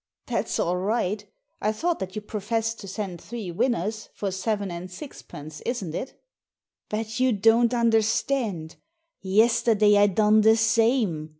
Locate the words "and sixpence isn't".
4.71-5.93